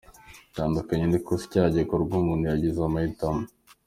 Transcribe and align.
Bitandukanye 0.47 1.05
n’ikosa, 1.07 1.43
icyaha 1.47 1.73
gikorwa 1.77 2.13
umuntu 2.23 2.43
yagize 2.51 2.79
amahitamo. 2.87 3.43